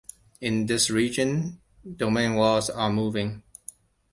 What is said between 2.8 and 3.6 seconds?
moving.